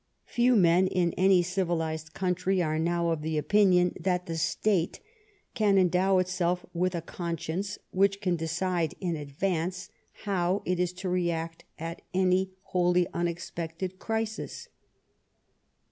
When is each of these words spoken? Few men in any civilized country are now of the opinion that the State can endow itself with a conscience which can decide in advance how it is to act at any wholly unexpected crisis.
Few 0.25 0.55
men 0.55 0.87
in 0.87 1.13
any 1.13 1.43
civilized 1.43 2.15
country 2.15 2.59
are 2.59 2.79
now 2.79 3.11
of 3.11 3.21
the 3.21 3.37
opinion 3.37 3.93
that 3.99 4.25
the 4.25 4.35
State 4.35 4.99
can 5.53 5.77
endow 5.77 6.17
itself 6.17 6.65
with 6.73 6.95
a 6.95 7.03
conscience 7.03 7.77
which 7.91 8.19
can 8.19 8.35
decide 8.35 8.95
in 8.99 9.15
advance 9.15 9.89
how 10.23 10.63
it 10.65 10.79
is 10.79 10.91
to 10.93 11.29
act 11.29 11.65
at 11.77 12.01
any 12.15 12.49
wholly 12.63 13.05
unexpected 13.13 13.99
crisis. 13.99 14.69